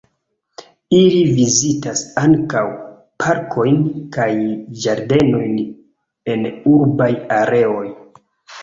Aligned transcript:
Ili 0.99 1.19
vizitas 1.39 2.01
ankaŭ 2.21 2.65
parkojn 3.25 3.79
kaj 4.17 4.29
ĝardenojn 4.87 5.55
en 6.35 6.51
urbaj 6.75 7.13
areoj. 7.43 7.89